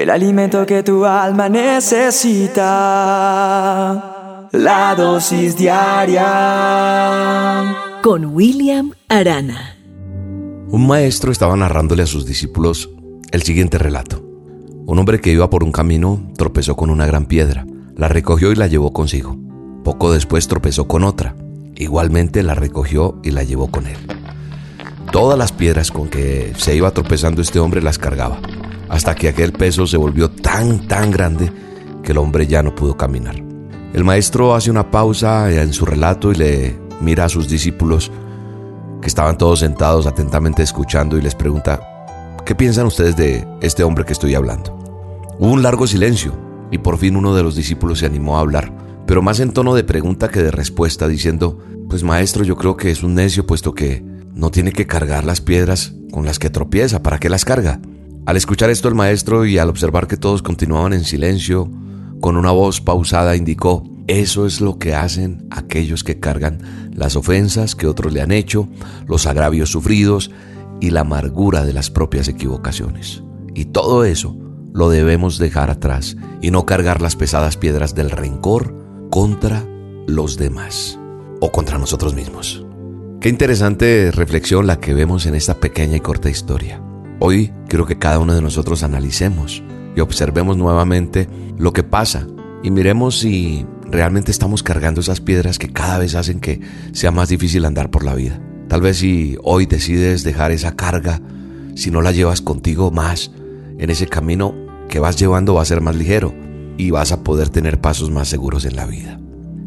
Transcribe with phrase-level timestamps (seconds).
[0.00, 2.58] el alimento que tu alma necesita.
[4.52, 6.26] La dosis diaria.
[8.02, 9.76] Con William Arana.
[10.68, 12.88] Un maestro estaba narrándole a sus discípulos
[13.30, 14.24] el siguiente relato.
[14.86, 18.54] Un hombre que iba por un camino tropezó con una gran piedra, la recogió y
[18.54, 19.36] la llevó consigo.
[19.84, 21.36] Poco después tropezó con otra,
[21.76, 23.98] igualmente la recogió y la llevó con él.
[25.12, 28.40] Todas las piedras con que se iba tropezando este hombre las cargaba,
[28.90, 31.50] hasta que aquel peso se volvió tan, tan grande
[32.02, 33.36] que el hombre ya no pudo caminar.
[33.94, 38.10] El maestro hace una pausa en su relato y le mira a sus discípulos
[39.00, 41.80] que estaban todos sentados atentamente escuchando y les pregunta,
[42.44, 44.76] ¿qué piensan ustedes de este hombre que estoy hablando?
[45.38, 46.32] Hubo un largo silencio
[46.72, 48.72] y por fin uno de los discípulos se animó a hablar,
[49.06, 52.90] pero más en tono de pregunta que de respuesta, diciendo, pues maestro, yo creo que
[52.90, 57.02] es un necio puesto que no tiene que cargar las piedras con las que tropieza,
[57.02, 57.80] ¿para qué las carga?
[58.26, 61.70] Al escuchar esto el maestro y al observar que todos continuaban en silencio,
[62.20, 67.74] con una voz pausada indicó, eso es lo que hacen aquellos que cargan las ofensas
[67.74, 68.68] que otros le han hecho,
[69.06, 70.30] los agravios sufridos
[70.80, 73.22] y la amargura de las propias equivocaciones.
[73.54, 74.36] Y todo eso
[74.72, 78.74] lo debemos dejar atrás y no cargar las pesadas piedras del rencor
[79.10, 79.64] contra
[80.06, 80.98] los demás
[81.40, 82.64] o contra nosotros mismos.
[83.20, 86.82] Qué interesante reflexión la que vemos en esta pequeña y corta historia.
[87.22, 89.62] Hoy quiero que cada uno de nosotros analicemos
[89.94, 92.26] y observemos nuevamente lo que pasa
[92.62, 97.28] y miremos si realmente estamos cargando esas piedras que cada vez hacen que sea más
[97.28, 98.40] difícil andar por la vida.
[98.68, 101.20] Tal vez si hoy decides dejar esa carga,
[101.74, 103.30] si no la llevas contigo más
[103.78, 104.54] en ese camino
[104.88, 106.34] que vas llevando va a ser más ligero
[106.78, 109.20] y vas a poder tener pasos más seguros en la vida.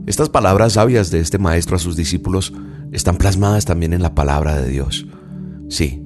[0.07, 2.51] Estas palabras sabias de este maestro a sus discípulos
[2.91, 5.05] están plasmadas también en la palabra de Dios.
[5.69, 6.02] Sí,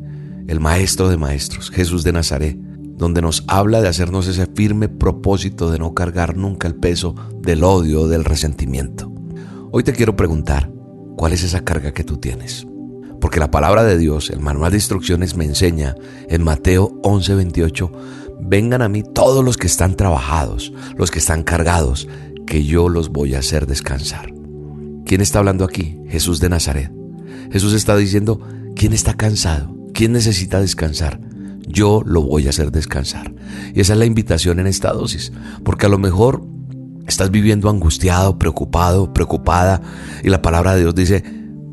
[0.48, 5.70] el Maestro de Maestros, Jesús de Nazaret, donde nos habla de hacernos ese firme propósito
[5.70, 9.12] de no cargar nunca el peso del odio o del resentimiento.
[9.72, 10.72] Hoy te quiero preguntar,
[11.16, 12.66] ¿cuál es esa carga que tú tienes?
[13.20, 15.96] Porque la palabra de Dios, el manual de instrucciones me enseña
[16.30, 17.92] en Mateo 11:28,
[18.40, 22.08] vengan a mí todos los que están trabajados, los que están cargados,
[22.46, 24.34] que yo los voy a hacer descansar.
[25.06, 26.00] ¿Quién está hablando aquí?
[26.08, 26.92] Jesús de Nazaret.
[27.52, 28.40] Jesús está diciendo,
[28.76, 29.77] ¿quién está cansado?
[29.98, 31.20] ¿Quién necesita descansar?
[31.68, 33.34] Yo lo voy a hacer descansar.
[33.74, 36.46] Y esa es la invitación en esta dosis, porque a lo mejor
[37.08, 39.82] estás viviendo angustiado, preocupado, preocupada,
[40.24, 41.24] y la palabra de Dios dice,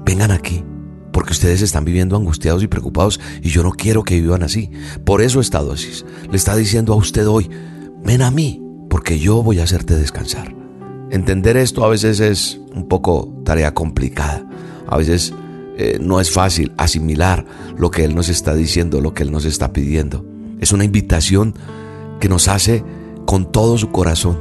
[0.06, 0.64] vengan aquí,
[1.12, 4.70] porque ustedes están viviendo angustiados y preocupados, y yo no quiero que vivan así.
[5.04, 7.50] Por eso esta dosis le está diciendo a usted hoy,
[8.02, 8.58] ven a mí,
[8.88, 10.56] porque yo voy a hacerte descansar.
[11.10, 14.48] Entender esto a veces es un poco tarea complicada.
[14.88, 15.34] A veces
[15.76, 17.44] eh, no es fácil asimilar
[17.76, 20.24] lo que Él nos está diciendo, lo que Él nos está pidiendo.
[20.60, 21.54] Es una invitación
[22.20, 22.84] que nos hace
[23.26, 24.38] con todo su corazón.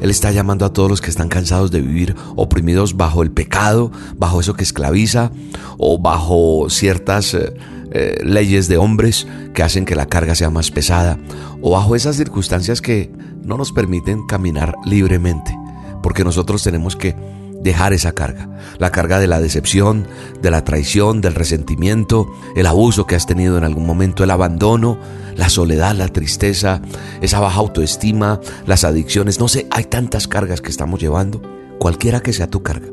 [0.00, 3.90] Él está llamando a todos los que están cansados de vivir oprimidos bajo el pecado,
[4.16, 5.32] bajo eso que esclaviza
[5.78, 7.54] o bajo ciertas eh,
[7.92, 11.18] eh, leyes de hombres que hacen que la carga sea más pesada
[11.62, 13.10] o bajo esas circunstancias que
[13.42, 15.56] no nos permiten caminar libremente
[16.02, 17.16] porque nosotros tenemos que
[17.62, 20.06] dejar esa carga, la carga de la decepción,
[20.42, 24.98] de la traición, del resentimiento, el abuso que has tenido en algún momento, el abandono,
[25.36, 26.80] la soledad, la tristeza,
[27.20, 31.42] esa baja autoestima, las adicciones, no sé, hay tantas cargas que estamos llevando,
[31.78, 32.88] cualquiera que sea tu carga,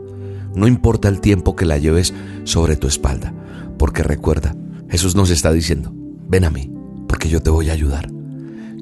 [0.56, 2.14] no importa el tiempo que la lleves
[2.44, 3.34] sobre tu espalda,
[3.78, 4.56] porque recuerda,
[4.90, 5.92] Jesús nos está diciendo,
[6.28, 6.72] ven a mí,
[7.08, 8.10] porque yo te voy a ayudar.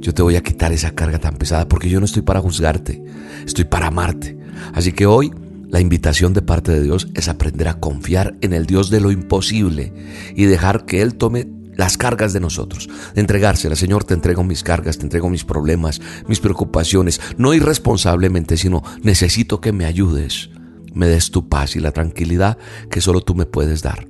[0.02, 3.04] Yo te voy a quitar esa carga tan pesada porque yo no estoy para juzgarte,
[3.46, 4.36] estoy para amarte.
[4.74, 5.32] Así que hoy
[5.72, 9.10] la invitación de parte de Dios es aprender a confiar en el Dios de lo
[9.10, 9.94] imposible
[10.36, 13.80] y dejar que Él tome las cargas de nosotros, de entregárselas.
[13.80, 19.62] Señor, te entrego mis cargas, te entrego mis problemas, mis preocupaciones, no irresponsablemente, sino necesito
[19.62, 20.50] que me ayudes,
[20.94, 22.58] me des tu paz y la tranquilidad
[22.90, 24.08] que solo tú me puedes dar.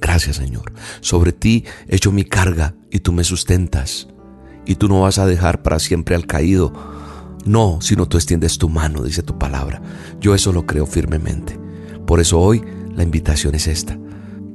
[0.00, 0.72] Gracias, Señor.
[1.00, 4.08] Sobre ti echo mi carga y tú me sustentas
[4.66, 6.97] y tú no vas a dejar para siempre al caído.
[7.44, 9.80] No, sino tú extiendes tu mano, dice tu palabra.
[10.20, 11.58] Yo eso lo creo firmemente.
[12.06, 12.62] Por eso hoy
[12.94, 13.98] la invitación es esta,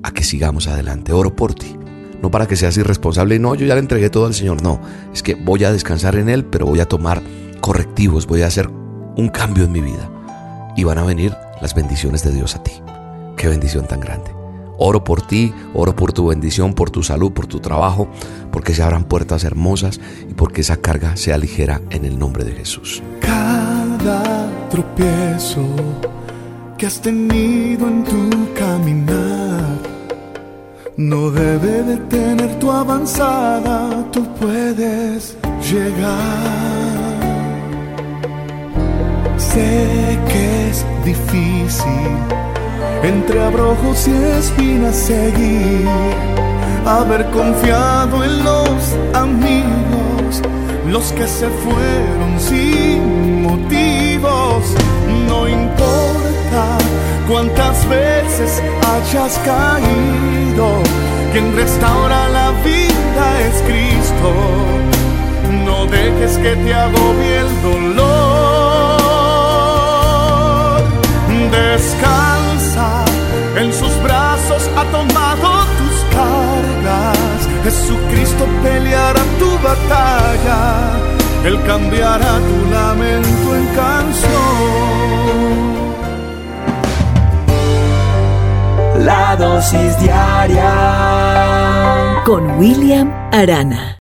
[0.03, 1.13] a que sigamos adelante.
[1.13, 1.75] Oro por ti.
[2.21, 4.79] No para que seas irresponsable, no, yo ya le entregué todo al Señor, no.
[5.13, 7.21] Es que voy a descansar en Él, pero voy a tomar
[7.59, 8.69] correctivos, voy a hacer
[9.17, 10.09] un cambio en mi vida.
[10.77, 12.71] Y van a venir las bendiciones de Dios a ti.
[13.37, 14.32] Qué bendición tan grande.
[14.77, 18.07] Oro por ti, oro por tu bendición, por tu salud, por tu trabajo,
[18.51, 19.99] porque se abran puertas hermosas
[20.29, 23.01] y porque esa carga sea ligera en el nombre de Jesús.
[23.21, 25.65] Cada tropiezo
[26.77, 29.77] que has tenido en tu caminar
[30.97, 35.37] no debe detener tu avanzada, tú puedes
[35.71, 37.13] llegar.
[39.37, 42.52] Sé que es difícil
[43.03, 45.87] entre abrojos y espinas seguir,
[46.85, 50.41] haber confiado en los amigos,
[50.87, 54.63] los que se fueron sin motivos.
[55.27, 56.77] No importa
[57.27, 58.61] cuántas veces
[58.93, 60.81] hayas caído,
[61.31, 64.33] quien restaura la vida es Cristo.
[65.65, 68.23] No dejes que te agobie el dolor.
[71.51, 72.32] Descansa,
[74.93, 75.49] tomado
[75.79, 77.39] tus cargas.
[77.65, 80.61] Jesucristo peleará tu batalla.
[81.47, 84.93] Él cambiará tu lamento en canción.
[89.09, 90.71] La dosis diaria
[92.23, 93.83] Con William Arana.